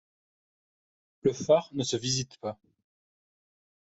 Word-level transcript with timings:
Le 1.21 1.31
phare 1.31 1.69
ne 1.75 1.83
se 1.83 1.95
visite 1.95 2.35
pas. 2.39 2.57